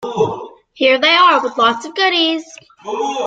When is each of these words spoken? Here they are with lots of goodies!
Here 0.73 0.97
they 0.97 1.13
are 1.15 1.43
with 1.43 1.59
lots 1.59 1.85
of 1.85 1.93
goodies! 1.93 2.45